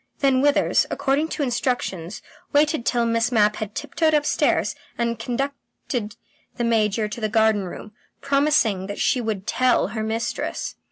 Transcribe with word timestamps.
Then 0.17 0.41
Withers, 0.41 0.87
according 0.89 1.27
to 1.27 1.43
instructions, 1.43 2.23
waited 2.53 2.87
till 2.87 3.05
Miss 3.05 3.31
Mapp 3.31 3.57
had 3.57 3.75
tiptoed 3.75 4.15
upstairs, 4.15 4.73
and 4.97 5.19
conducted 5.19 6.15
the 6.57 6.63
Major 6.63 7.07
to 7.07 7.21
the 7.21 7.29
garden 7.29 7.65
room, 7.65 7.91
promising 8.19 8.87
that 8.87 8.97
she 8.99 9.21
would 9.21 9.45
"tell" 9.45 9.89
her 9.89 10.01
mistress. 10.01 10.73